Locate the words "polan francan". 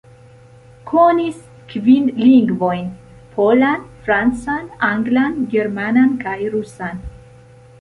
3.35-4.67